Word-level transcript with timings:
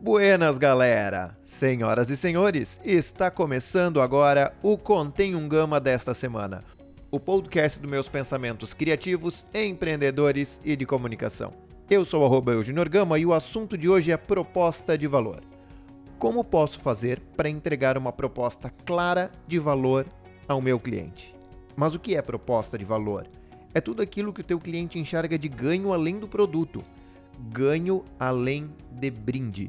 Buenas, 0.00 0.58
galera! 0.58 1.36
Senhoras 1.42 2.08
e 2.08 2.16
senhores, 2.16 2.80
está 2.82 3.30
começando 3.30 4.00
agora 4.00 4.54
o 4.62 4.78
Contém 4.78 5.34
um 5.34 5.46
Gama 5.48 5.78
desta 5.80 6.14
semana, 6.14 6.64
o 7.10 7.20
podcast 7.20 7.78
dos 7.78 7.90
meus 7.90 8.08
pensamentos 8.08 8.72
criativos, 8.72 9.46
empreendedores 9.52 10.60
e 10.64 10.74
de 10.74 10.86
comunicação. 10.86 11.52
Eu 11.90 12.04
sou 12.06 12.22
o 12.22 12.50
Eugênio 12.50 12.88
Gama 12.88 13.18
e 13.18 13.26
o 13.26 13.34
assunto 13.34 13.76
de 13.76 13.88
hoje 13.88 14.12
é 14.12 14.16
proposta 14.16 14.96
de 14.96 15.06
valor. 15.06 15.42
Como 16.18 16.42
posso 16.42 16.80
fazer 16.80 17.20
para 17.36 17.50
entregar 17.50 17.98
uma 17.98 18.12
proposta 18.12 18.70
clara 18.86 19.30
de 19.46 19.58
valor 19.58 20.06
ao 20.48 20.62
meu 20.62 20.80
cliente? 20.80 21.34
Mas 21.76 21.94
o 21.94 21.98
que 21.98 22.14
é 22.14 22.22
proposta 22.22 22.78
de 22.78 22.84
valor? 22.84 23.26
É 23.72 23.80
tudo 23.80 24.02
aquilo 24.02 24.32
que 24.32 24.40
o 24.40 24.44
teu 24.44 24.58
cliente 24.58 24.98
enxerga 24.98 25.38
de 25.38 25.48
ganho 25.48 25.92
além 25.92 26.18
do 26.18 26.28
produto, 26.28 26.82
ganho 27.50 28.04
além 28.18 28.70
de 28.92 29.10
brinde. 29.10 29.68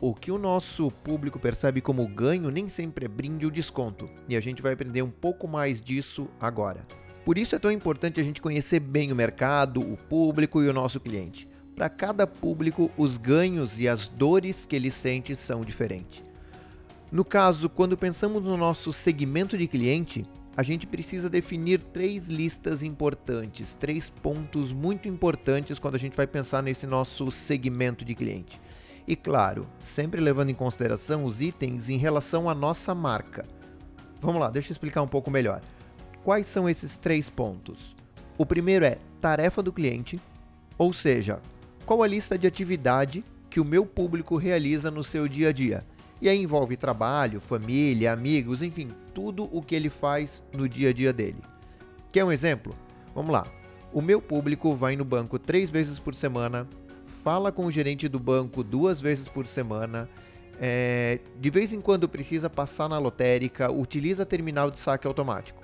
O 0.00 0.14
que 0.14 0.30
o 0.30 0.38
nosso 0.38 0.88
público 0.88 1.38
percebe 1.38 1.80
como 1.80 2.06
ganho 2.06 2.50
nem 2.50 2.68
sempre 2.68 3.06
é 3.06 3.08
brinde 3.08 3.46
ou 3.46 3.50
desconto, 3.50 4.08
e 4.28 4.36
a 4.36 4.40
gente 4.40 4.62
vai 4.62 4.74
aprender 4.74 5.02
um 5.02 5.10
pouco 5.10 5.48
mais 5.48 5.80
disso 5.80 6.28
agora. 6.38 6.82
Por 7.24 7.36
isso 7.36 7.56
é 7.56 7.58
tão 7.58 7.72
importante 7.72 8.20
a 8.20 8.22
gente 8.22 8.40
conhecer 8.40 8.80
bem 8.80 9.10
o 9.10 9.16
mercado, 9.16 9.80
o 9.80 9.96
público 9.96 10.62
e 10.62 10.68
o 10.68 10.72
nosso 10.72 11.00
cliente. 11.00 11.48
Para 11.74 11.88
cada 11.88 12.26
público, 12.26 12.90
os 12.96 13.16
ganhos 13.16 13.80
e 13.80 13.88
as 13.88 14.08
dores 14.08 14.64
que 14.64 14.76
ele 14.76 14.90
sente 14.90 15.34
são 15.34 15.62
diferentes. 15.62 16.24
No 17.10 17.24
caso, 17.24 17.68
quando 17.68 17.96
pensamos 17.96 18.44
no 18.44 18.56
nosso 18.56 18.92
segmento 18.92 19.56
de 19.56 19.66
cliente, 19.66 20.26
a 20.58 20.62
gente 20.64 20.88
precisa 20.88 21.30
definir 21.30 21.80
três 21.80 22.26
listas 22.26 22.82
importantes, 22.82 23.74
três 23.74 24.10
pontos 24.10 24.72
muito 24.72 25.06
importantes 25.06 25.78
quando 25.78 25.94
a 25.94 25.98
gente 25.98 26.16
vai 26.16 26.26
pensar 26.26 26.64
nesse 26.64 26.84
nosso 26.84 27.30
segmento 27.30 28.04
de 28.04 28.12
cliente. 28.12 28.60
E 29.06 29.14
claro, 29.14 29.64
sempre 29.78 30.20
levando 30.20 30.50
em 30.50 30.56
consideração 30.56 31.22
os 31.22 31.40
itens 31.40 31.88
em 31.88 31.96
relação 31.96 32.50
à 32.50 32.56
nossa 32.56 32.92
marca. 32.92 33.46
Vamos 34.20 34.40
lá, 34.40 34.50
deixa 34.50 34.70
eu 34.70 34.72
explicar 34.72 35.00
um 35.00 35.06
pouco 35.06 35.30
melhor. 35.30 35.60
Quais 36.24 36.46
são 36.46 36.68
esses 36.68 36.96
três 36.96 37.30
pontos? 37.30 37.94
O 38.36 38.44
primeiro 38.44 38.84
é 38.84 38.98
tarefa 39.20 39.62
do 39.62 39.72
cliente, 39.72 40.20
ou 40.76 40.92
seja, 40.92 41.40
qual 41.86 42.02
a 42.02 42.06
lista 42.08 42.36
de 42.36 42.48
atividade 42.48 43.22
que 43.48 43.60
o 43.60 43.64
meu 43.64 43.86
público 43.86 44.36
realiza 44.36 44.90
no 44.90 45.04
seu 45.04 45.28
dia 45.28 45.50
a 45.50 45.52
dia. 45.52 45.86
E 46.20 46.28
aí 46.28 46.42
envolve 46.42 46.76
trabalho, 46.76 47.40
família, 47.40 48.12
amigos, 48.12 48.60
enfim, 48.62 48.88
tudo 49.14 49.48
o 49.52 49.62
que 49.62 49.74
ele 49.74 49.88
faz 49.88 50.42
no 50.52 50.68
dia 50.68 50.90
a 50.90 50.92
dia 50.92 51.12
dele. 51.12 51.38
Quer 52.10 52.24
um 52.24 52.32
exemplo? 52.32 52.74
Vamos 53.14 53.30
lá. 53.30 53.46
O 53.92 54.02
meu 54.02 54.20
público 54.20 54.74
vai 54.74 54.96
no 54.96 55.04
banco 55.04 55.38
três 55.38 55.70
vezes 55.70 55.98
por 55.98 56.14
semana, 56.14 56.66
fala 57.22 57.52
com 57.52 57.66
o 57.66 57.70
gerente 57.70 58.08
do 58.08 58.18
banco 58.18 58.64
duas 58.64 59.00
vezes 59.00 59.28
por 59.28 59.46
semana, 59.46 60.08
é, 60.60 61.20
de 61.38 61.50
vez 61.50 61.72
em 61.72 61.80
quando 61.80 62.08
precisa 62.08 62.50
passar 62.50 62.88
na 62.88 62.98
lotérica, 62.98 63.70
utiliza 63.70 64.26
terminal 64.26 64.70
de 64.70 64.78
saque 64.78 65.06
automático. 65.06 65.62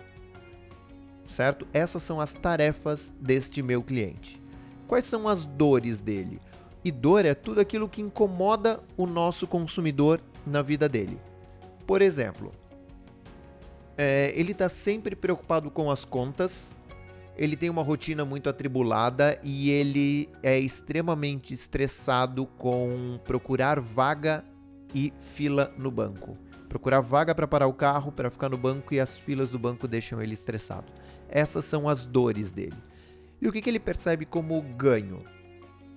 Certo? 1.27 1.66
Essas 1.72 2.02
são 2.02 2.20
as 2.20 2.32
tarefas 2.32 3.12
deste 3.20 3.62
meu 3.62 3.82
cliente. 3.82 4.41
Quais 4.86 5.05
são 5.05 5.27
as 5.27 5.47
dores 5.47 5.98
dele? 5.98 6.38
E 6.84 6.92
dor 6.92 7.25
é 7.25 7.34
tudo 7.34 7.60
aquilo 7.60 7.88
que 7.88 8.02
incomoda 8.02 8.78
o 8.97 9.06
nosso 9.06 9.47
consumidor 9.47 10.20
na 10.47 10.62
vida 10.62 10.89
dele. 10.89 11.19
Por 11.87 12.00
exemplo, 12.03 12.50
é, 13.97 14.33
ele 14.34 14.53
está 14.53 14.69
sempre 14.69 15.14
preocupado 15.14 15.70
com 15.70 15.91
as 15.91 16.05
contas, 16.05 16.78
ele 17.37 17.56
tem 17.56 17.69
uma 17.69 17.83
rotina 17.83 18.25
muito 18.25 18.48
atribulada 18.48 19.39
e 19.42 19.70
ele 19.70 20.28
é 20.42 20.59
extremamente 20.59 21.53
estressado 21.53 22.47
com 22.47 23.19
procurar 23.25 23.81
vaga 23.81 24.44
e 24.94 25.12
fila 25.33 25.72
no 25.77 25.91
banco. 25.91 26.38
Procurar 26.69 27.00
vaga 27.00 27.34
para 27.34 27.47
parar 27.47 27.66
o 27.66 27.72
carro, 27.72 28.12
para 28.12 28.31
ficar 28.31 28.49
no 28.49 28.56
banco 28.56 28.94
e 28.94 29.00
as 29.00 29.19
filas 29.19 29.50
do 29.50 29.59
banco 29.59 29.87
deixam 29.88 30.22
ele 30.22 30.34
estressado. 30.34 30.93
Essas 31.28 31.65
são 31.65 31.88
as 31.88 32.04
dores 32.04 32.53
dele. 32.53 32.77
E 33.41 33.49
o 33.49 33.53
que, 33.53 33.60
que 33.60 33.69
ele 33.69 33.81
percebe 33.81 34.25
como 34.25 34.60
ganho? 34.62 35.25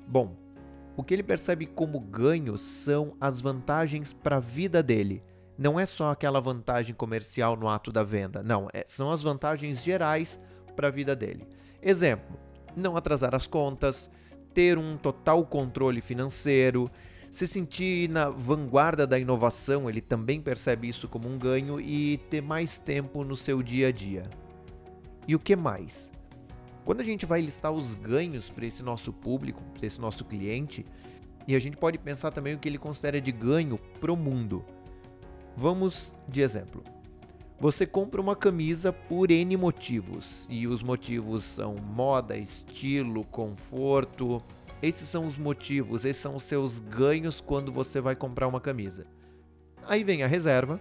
Bom, 0.08 0.36
o 0.98 1.04
que 1.04 1.14
ele 1.14 1.24
percebe 1.24 1.68
como 1.68 2.00
ganho 2.00 2.58
são 2.58 3.16
as 3.22 3.40
vantagens 3.40 4.12
para 4.12 4.38
a 4.38 4.40
vida 4.40 4.82
dele. 4.82 5.24
Não 5.56 5.80
é 5.80 5.86
só 5.86 6.12
aquela 6.12 6.42
vantagem 6.42 6.96
comercial 6.96 7.56
no 7.56 7.70
ato 7.70 7.92
da 7.92 8.04
venda, 8.04 8.42
não, 8.42 8.68
é, 8.74 8.84
são 8.88 9.12
as 9.12 9.22
vantagens 9.22 9.84
gerais 9.84 10.40
para 10.76 10.88
a 10.88 10.92
vida 10.92 11.16
dele. 11.16 11.48
Exemplo: 11.82 12.36
não 12.76 12.98
atrasar 12.98 13.36
as 13.36 13.46
contas, 13.46 14.10
ter 14.56 14.78
um 14.78 14.98
total 14.98 15.46
controle 15.46 16.02
financeiro, 16.02 16.90
se 17.30 17.48
sentir 17.48 18.10
na 18.10 18.30
vanguarda 18.30 19.06
da 19.06 19.20
inovação, 19.20 19.88
ele 19.88 20.02
também 20.02 20.42
percebe 20.42 20.90
isso 20.90 21.08
como 21.08 21.28
um 21.28 21.38
ganho 21.38 21.80
e 21.80 22.18
ter 22.30 22.42
mais 22.42 22.80
tempo 22.80 23.24
no 23.24 23.36
seu 23.36 23.62
dia 23.62 23.90
a 23.90 23.92
dia. 23.92 24.28
E 25.28 25.36
o 25.36 25.40
que 25.40 25.56
mais? 25.56 26.10
Quando 26.88 27.02
a 27.02 27.04
gente 27.04 27.26
vai 27.26 27.42
listar 27.42 27.70
os 27.70 27.96
ganhos 27.96 28.50
para 28.50 28.66
esse 28.66 28.82
nosso 28.82 29.12
público, 29.12 29.62
para 29.74 29.86
esse 29.86 30.00
nosso 30.00 30.24
cliente, 30.24 30.86
e 31.46 31.54
a 31.54 31.60
gente 31.60 31.76
pode 31.76 31.98
pensar 31.98 32.32
também 32.32 32.56
o 32.56 32.58
que 32.58 32.66
ele 32.66 32.78
considera 32.78 33.20
de 33.20 33.30
ganho 33.30 33.78
para 34.00 34.10
o 34.10 34.16
mundo. 34.16 34.64
Vamos 35.54 36.16
de 36.30 36.40
exemplo. 36.40 36.82
Você 37.60 37.86
compra 37.86 38.22
uma 38.22 38.38
camisa 38.38 38.94
por 38.94 39.30
N 39.32 39.58
motivos, 39.58 40.48
e 40.50 40.66
os 40.66 40.82
motivos 40.82 41.44
são 41.44 41.76
moda, 41.76 42.38
estilo, 42.38 43.26
conforto. 43.26 44.42
Esses 44.82 45.10
são 45.10 45.26
os 45.26 45.38
motivos, 45.38 46.06
esses 46.06 46.22
são 46.22 46.38
os 46.38 46.44
seus 46.44 46.80
ganhos 46.80 47.42
quando 47.42 47.70
você 47.70 48.00
vai 48.00 48.16
comprar 48.16 48.48
uma 48.48 48.62
camisa. 48.62 49.06
Aí 49.86 50.06
vem 50.06 50.24
a 50.24 50.28
reserva 50.28 50.80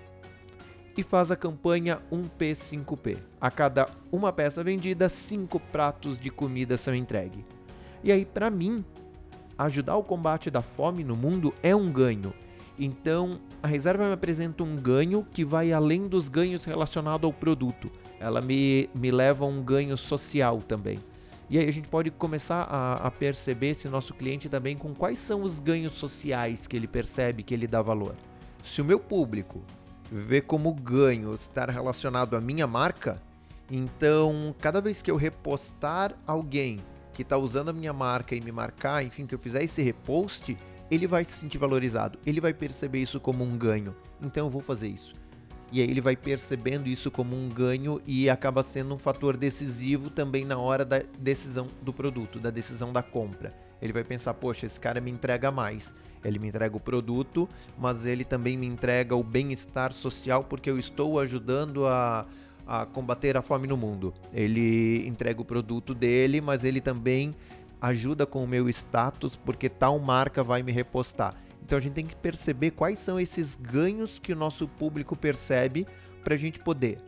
e 0.96 1.02
faz 1.02 1.30
a 1.30 1.36
campanha 1.36 2.00
1P5P. 2.10 3.18
A 3.40 3.50
cada 3.50 3.88
uma 4.10 4.32
peça 4.32 4.64
vendida, 4.64 5.08
cinco 5.08 5.60
pratos 5.60 6.18
de 6.18 6.30
comida 6.30 6.76
são 6.76 6.94
entregues. 6.94 7.44
E 8.02 8.10
aí, 8.10 8.24
para 8.24 8.50
mim, 8.50 8.84
ajudar 9.58 9.96
o 9.96 10.04
combate 10.04 10.50
da 10.50 10.62
fome 10.62 11.04
no 11.04 11.16
mundo 11.16 11.52
é 11.62 11.74
um 11.74 11.90
ganho 11.90 12.32
então, 12.78 13.40
a 13.62 13.66
reserva 13.66 14.06
me 14.06 14.12
apresenta 14.12 14.62
um 14.62 14.76
ganho 14.76 15.26
que 15.32 15.44
vai 15.44 15.72
além 15.72 16.06
dos 16.06 16.28
ganhos 16.28 16.64
relacionados 16.64 17.24
ao 17.24 17.32
produto. 17.32 17.90
Ela 18.20 18.40
me, 18.40 18.90
me 18.94 19.10
leva 19.10 19.44
a 19.44 19.48
um 19.48 19.62
ganho 19.62 19.96
social 19.96 20.60
também. 20.60 20.98
E 21.48 21.58
aí 21.58 21.68
a 21.68 21.72
gente 21.72 21.88
pode 21.88 22.10
começar 22.10 22.62
a, 22.64 23.06
a, 23.06 23.10
perceber 23.10 23.68
esse 23.68 23.88
nosso 23.88 24.12
cliente 24.12 24.48
também 24.48 24.76
com 24.76 24.92
quais 24.92 25.18
são 25.18 25.42
os 25.42 25.60
ganhos 25.60 25.92
sociais 25.92 26.66
que 26.66 26.76
ele 26.76 26.88
percebe 26.88 27.42
que 27.42 27.54
ele 27.54 27.68
dá 27.68 27.80
valor. 27.80 28.16
Se 28.64 28.82
o 28.82 28.84
meu 28.84 28.98
público 28.98 29.62
vê 30.10 30.40
como 30.40 30.72
ganho 30.72 31.34
estar 31.34 31.68
relacionado 31.70 32.36
à 32.36 32.40
minha 32.40 32.66
marca, 32.66 33.20
então 33.70 34.54
cada 34.60 34.80
vez 34.80 35.02
que 35.02 35.10
eu 35.10 35.16
repostar 35.16 36.14
alguém 36.26 36.78
que 37.12 37.22
está 37.22 37.36
usando 37.36 37.70
a 37.70 37.72
minha 37.72 37.92
marca 37.92 38.34
e 38.34 38.40
me 38.40 38.52
marcar, 38.52 39.02
enfim, 39.02 39.26
que 39.26 39.34
eu 39.34 39.38
fizer 39.38 39.62
esse 39.62 39.82
repost, 39.82 40.56
ele 40.90 41.06
vai 41.06 41.24
se 41.24 41.32
sentir 41.32 41.58
valorizado, 41.58 42.18
ele 42.26 42.40
vai 42.40 42.52
perceber 42.52 43.00
isso 43.00 43.18
como 43.18 43.42
um 43.42 43.56
ganho. 43.56 43.96
Então 44.22 44.46
eu 44.46 44.50
vou 44.50 44.60
fazer 44.60 44.88
isso. 44.88 45.14
E 45.72 45.80
aí 45.80 45.90
ele 45.90 46.00
vai 46.00 46.14
percebendo 46.14 46.88
isso 46.88 47.10
como 47.10 47.34
um 47.34 47.48
ganho 47.48 48.00
e 48.06 48.30
acaba 48.30 48.62
sendo 48.62 48.94
um 48.94 48.98
fator 48.98 49.36
decisivo 49.36 50.10
também 50.10 50.44
na 50.44 50.58
hora 50.58 50.84
da 50.84 51.02
decisão 51.18 51.66
do 51.82 51.92
produto, 51.92 52.38
da 52.38 52.50
decisão 52.50 52.92
da 52.92 53.02
compra. 53.02 53.52
Ele 53.80 53.92
vai 53.92 54.04
pensar, 54.04 54.34
poxa, 54.34 54.66
esse 54.66 54.80
cara 54.80 55.00
me 55.00 55.10
entrega 55.10 55.50
mais. 55.50 55.92
Ele 56.24 56.38
me 56.38 56.48
entrega 56.48 56.76
o 56.76 56.80
produto, 56.80 57.48
mas 57.78 58.04
ele 58.04 58.24
também 58.24 58.56
me 58.56 58.66
entrega 58.66 59.14
o 59.14 59.22
bem-estar 59.22 59.92
social 59.92 60.42
porque 60.42 60.70
eu 60.70 60.78
estou 60.78 61.20
ajudando 61.20 61.86
a, 61.86 62.26
a 62.66 62.86
combater 62.86 63.36
a 63.36 63.42
fome 63.42 63.66
no 63.66 63.76
mundo. 63.76 64.12
Ele 64.32 65.06
entrega 65.06 65.40
o 65.40 65.44
produto 65.44 65.94
dele, 65.94 66.40
mas 66.40 66.64
ele 66.64 66.80
também 66.80 67.34
ajuda 67.80 68.26
com 68.26 68.42
o 68.42 68.48
meu 68.48 68.68
status 68.68 69.36
porque 69.36 69.68
tal 69.68 69.98
marca 69.98 70.42
vai 70.42 70.62
me 70.62 70.72
repostar. 70.72 71.34
Então 71.62 71.78
a 71.78 71.80
gente 71.80 71.94
tem 71.94 72.06
que 72.06 72.16
perceber 72.16 72.70
quais 72.70 72.98
são 73.00 73.18
esses 73.18 73.56
ganhos 73.56 74.18
que 74.18 74.32
o 74.32 74.36
nosso 74.36 74.66
público 74.68 75.16
percebe 75.16 75.86
para 76.22 76.34
a 76.34 76.36
gente 76.36 76.58
poder, 76.58 76.98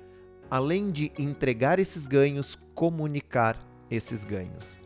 além 0.51 0.91
de 0.91 1.13
entregar 1.19 1.79
esses 1.79 2.07
ganhos, 2.07 2.59
comunicar 2.75 3.57
esses 3.91 4.25
ganhos. 4.25 4.79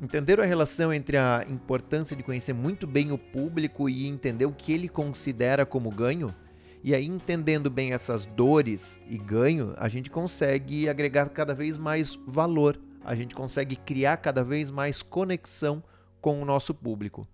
Entenderam 0.00 0.42
a 0.42 0.46
relação 0.46 0.90
entre 0.90 1.18
a 1.18 1.44
importância 1.46 2.16
de 2.16 2.22
conhecer 2.22 2.54
muito 2.54 2.86
bem 2.86 3.12
o 3.12 3.18
público 3.18 3.86
e 3.86 4.06
entender 4.06 4.46
o 4.46 4.52
que 4.52 4.72
ele 4.72 4.88
considera 4.88 5.66
como 5.66 5.90
ganho? 5.90 6.34
E 6.82 6.94
aí, 6.94 7.04
entendendo 7.04 7.68
bem 7.68 7.92
essas 7.92 8.24
dores 8.24 8.98
e 9.06 9.18
ganho, 9.18 9.74
a 9.76 9.90
gente 9.90 10.10
consegue 10.10 10.88
agregar 10.88 11.28
cada 11.28 11.52
vez 11.54 11.76
mais 11.76 12.18
valor, 12.26 12.80
a 13.04 13.14
gente 13.14 13.34
consegue 13.34 13.76
criar 13.76 14.16
cada 14.16 14.42
vez 14.42 14.70
mais 14.70 15.02
conexão 15.02 15.82
com 16.18 16.40
o 16.40 16.46
nosso 16.46 16.72
público. 16.72 17.28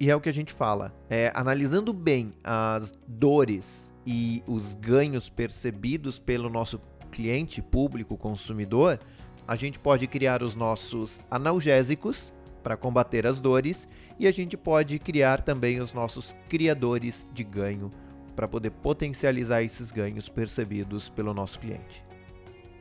E 0.00 0.10
é 0.10 0.16
o 0.16 0.20
que 0.20 0.30
a 0.30 0.32
gente 0.32 0.52
fala. 0.52 0.94
É, 1.10 1.30
analisando 1.34 1.92
bem 1.92 2.32
as 2.42 2.92
dores 3.06 3.92
e 4.06 4.42
os 4.46 4.74
ganhos 4.74 5.28
percebidos 5.28 6.18
pelo 6.18 6.48
nosso 6.48 6.78
cliente, 7.14 7.62
público, 7.62 8.16
consumidor, 8.16 8.98
a 9.46 9.54
gente 9.54 9.78
pode 9.78 10.06
criar 10.08 10.42
os 10.42 10.56
nossos 10.56 11.20
analgésicos 11.30 12.32
para 12.62 12.76
combater 12.76 13.26
as 13.26 13.40
dores 13.40 13.86
e 14.18 14.26
a 14.26 14.32
gente 14.32 14.56
pode 14.56 14.98
criar 14.98 15.42
também 15.42 15.80
os 15.80 15.92
nossos 15.92 16.34
criadores 16.48 17.30
de 17.32 17.44
ganho 17.44 17.92
para 18.34 18.48
poder 18.48 18.70
potencializar 18.70 19.62
esses 19.62 19.92
ganhos 19.92 20.28
percebidos 20.28 21.08
pelo 21.08 21.32
nosso 21.32 21.60
cliente. 21.60 22.04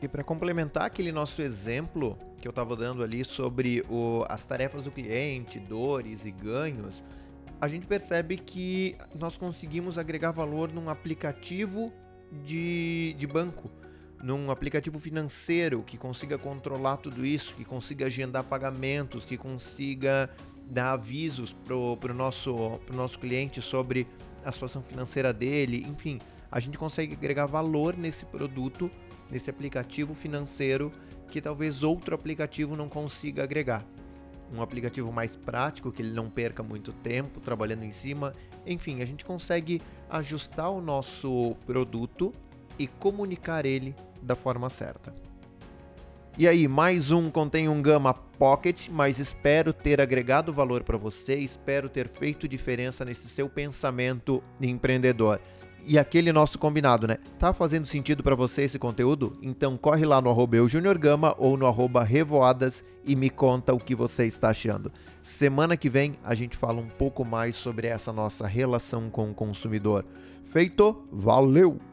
E 0.01 0.07
para 0.07 0.23
complementar 0.23 0.85
aquele 0.85 1.11
nosso 1.11 1.41
exemplo 1.41 2.17
que 2.39 2.47
eu 2.47 2.49
estava 2.49 2.75
dando 2.75 3.03
ali 3.03 3.23
sobre 3.23 3.83
o, 3.89 4.25
as 4.27 4.45
tarefas 4.45 4.85
do 4.85 4.91
cliente, 4.91 5.59
dores 5.59 6.25
e 6.25 6.31
ganhos, 6.31 7.03
a 7.61 7.67
gente 7.67 7.85
percebe 7.85 8.35
que 8.35 8.97
nós 9.17 9.37
conseguimos 9.37 9.97
agregar 9.97 10.31
valor 10.31 10.71
num 10.73 10.89
aplicativo 10.89 11.93
de, 12.43 13.15
de 13.17 13.27
banco, 13.27 13.69
num 14.23 14.49
aplicativo 14.49 14.97
financeiro 14.99 15.83
que 15.83 15.97
consiga 15.97 16.37
controlar 16.37 16.95
tudo 16.95 17.25
isso, 17.25 17.53
que 17.55 17.65
consiga 17.65 18.05
agendar 18.05 18.45
pagamentos, 18.45 19.25
que 19.25 19.37
consiga 19.37 20.29
dar 20.65 20.93
avisos 20.93 21.51
para 21.51 21.75
o 21.75 22.13
nosso, 22.13 22.79
pro 22.85 22.95
nosso 22.95 23.19
cliente 23.19 23.61
sobre 23.61 24.07
a 24.45 24.49
situação 24.49 24.81
financeira 24.81 25.33
dele, 25.33 25.85
enfim, 25.89 26.19
a 26.49 26.57
gente 26.61 26.77
consegue 26.77 27.15
agregar 27.15 27.47
valor 27.47 27.97
nesse 27.97 28.25
produto, 28.25 28.89
nesse 29.29 29.49
aplicativo 29.49 30.13
financeiro 30.13 30.89
que 31.29 31.41
talvez 31.41 31.83
outro 31.83 32.15
aplicativo 32.15 32.77
não 32.77 32.87
consiga 32.87 33.43
agregar 33.43 33.85
um 34.53 34.61
aplicativo 34.61 35.11
mais 35.11 35.35
prático, 35.35 35.91
que 35.91 36.01
ele 36.01 36.13
não 36.13 36.29
perca 36.29 36.63
muito 36.63 36.93
tempo 36.93 37.41
trabalhando 37.41 37.83
em 37.83 37.91
cima. 37.91 38.33
Enfim, 38.65 39.01
a 39.01 39.05
gente 39.05 39.25
consegue 39.25 39.81
ajustar 40.09 40.69
o 40.69 40.79
nosso 40.79 41.57
produto 41.65 42.31
e 42.77 42.87
comunicar 42.87 43.65
ele 43.65 43.95
da 44.23 44.35
forma 44.35 44.69
certa. 44.69 45.13
E 46.37 46.47
aí, 46.47 46.67
mais 46.67 47.11
um 47.11 47.29
contém 47.29 47.69
um 47.69 47.81
Gama 47.81 48.13
Pocket, 48.13 48.89
mas 48.89 49.19
espero 49.19 49.71
ter 49.71 50.01
agregado 50.01 50.51
valor 50.51 50.83
para 50.83 50.97
você, 50.97 51.35
espero 51.35 51.87
ter 51.87 52.07
feito 52.07 52.47
diferença 52.47 53.05
nesse 53.05 53.29
seu 53.29 53.47
pensamento 53.47 54.43
empreendedor 54.59 55.39
e 55.85 55.99
aquele 55.99 56.31
nosso 56.31 56.57
combinado, 56.57 57.07
né? 57.07 57.17
Tá 57.37 57.53
fazendo 57.53 57.85
sentido 57.85 58.23
para 58.23 58.35
você 58.35 58.63
esse 58.63 58.79
conteúdo? 58.79 59.33
Então 59.41 59.77
corre 59.77 60.05
lá 60.05 60.21
no 60.21 60.29
arroba 60.29 60.57
Gama 60.99 61.35
ou 61.37 61.57
no 61.57 61.71
Revoadas 62.03 62.83
e 63.03 63.15
me 63.15 63.29
conta 63.29 63.73
o 63.73 63.79
que 63.79 63.93
você 63.93 64.25
está 64.25 64.49
achando. 64.49 64.91
Semana 65.21 65.75
que 65.75 65.89
vem 65.89 66.15
a 66.23 66.33
gente 66.33 66.55
fala 66.55 66.79
um 66.79 66.87
pouco 66.87 67.25
mais 67.25 67.55
sobre 67.55 67.87
essa 67.87 68.13
nossa 68.13 68.47
relação 68.47 69.09
com 69.09 69.31
o 69.31 69.35
consumidor. 69.35 70.05
Feito? 70.45 71.05
Valeu! 71.11 71.92